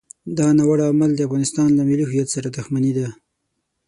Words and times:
دا 0.37 0.47
ناوړه 0.57 0.83
عمل 0.91 1.11
د 1.15 1.19
افغانستان 1.27 1.69
له 1.73 1.83
ملي 1.89 2.05
هویت 2.07 2.27
سره 2.35 2.47
دښمني 2.57 2.91
ده. 2.97 3.07